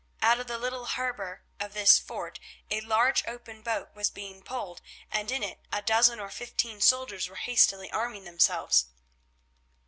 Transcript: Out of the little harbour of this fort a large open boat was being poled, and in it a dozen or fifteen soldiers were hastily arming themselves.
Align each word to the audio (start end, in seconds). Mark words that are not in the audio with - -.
Out 0.23 0.39
of 0.39 0.47
the 0.47 0.57
little 0.57 0.85
harbour 0.87 1.43
of 1.59 1.73
this 1.75 1.99
fort 1.99 2.39
a 2.71 2.81
large 2.81 3.23
open 3.27 3.61
boat 3.61 3.93
was 3.93 4.09
being 4.09 4.41
poled, 4.41 4.81
and 5.11 5.29
in 5.29 5.43
it 5.43 5.59
a 5.71 5.83
dozen 5.83 6.19
or 6.19 6.31
fifteen 6.31 6.81
soldiers 6.81 7.29
were 7.29 7.35
hastily 7.35 7.91
arming 7.91 8.23
themselves. 8.23 8.85